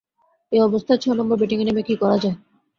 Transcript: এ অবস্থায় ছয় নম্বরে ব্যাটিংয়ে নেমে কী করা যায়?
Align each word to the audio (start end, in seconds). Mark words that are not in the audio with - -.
এ 0.51 0.57
অবস্থায় 0.61 0.99
ছয় 1.01 1.15
নম্বরে 1.15 1.39
ব্যাটিংয়ে 1.39 1.67
নেমে 1.67 1.83
কী 1.87 1.95
করা 2.01 2.17
যায়? 2.23 2.35